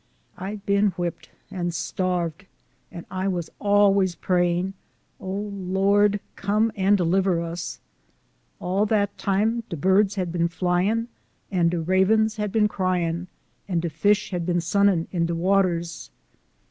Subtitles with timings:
[0.35, 2.47] I'd been whipped, an' starved,
[2.91, 4.73] an' I was always prayin','
[5.19, 5.51] Oh!
[5.53, 7.79] Lord, come an' delibber us!'
[8.59, 11.07] All dat time de birds had been flyin',
[11.51, 13.27] an' de rabens had been cryin',
[13.67, 16.09] and de fish had been sunnin' in de waters.